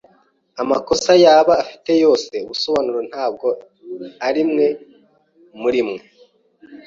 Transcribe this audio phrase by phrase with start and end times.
[0.61, 3.47] Amakosa yaba afite yose, ubusobanuro ntabwo
[4.27, 4.65] arimwe
[5.61, 5.99] murimwe.